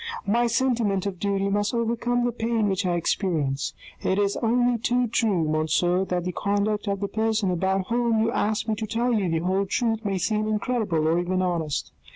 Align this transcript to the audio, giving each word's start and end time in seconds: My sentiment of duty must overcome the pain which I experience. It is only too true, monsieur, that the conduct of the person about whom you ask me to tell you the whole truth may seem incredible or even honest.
My 0.25 0.47
sentiment 0.47 1.05
of 1.05 1.19
duty 1.19 1.47
must 1.47 1.75
overcome 1.75 2.25
the 2.25 2.31
pain 2.31 2.67
which 2.67 2.87
I 2.87 2.95
experience. 2.95 3.75
It 4.01 4.17
is 4.17 4.35
only 4.37 4.79
too 4.79 5.05
true, 5.05 5.47
monsieur, 5.47 6.05
that 6.05 6.23
the 6.23 6.31
conduct 6.31 6.87
of 6.87 7.01
the 7.01 7.07
person 7.07 7.51
about 7.51 7.85
whom 7.89 8.21
you 8.23 8.31
ask 8.31 8.67
me 8.67 8.73
to 8.77 8.87
tell 8.87 9.13
you 9.13 9.29
the 9.29 9.45
whole 9.45 9.67
truth 9.67 10.03
may 10.03 10.17
seem 10.17 10.47
incredible 10.47 11.07
or 11.07 11.19
even 11.19 11.43
honest. 11.43 11.91